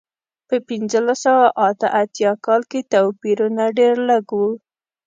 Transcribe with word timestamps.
په 0.47 0.55
پنځلس 0.67 1.17
سوه 1.25 1.45
اته 1.67 1.87
اتیا 2.01 2.31
کال 2.45 2.61
کې 2.71 2.79
توپیرونه 2.91 3.63
ډېر 3.77 3.95
لږ 4.09 4.25
و. 4.39 4.41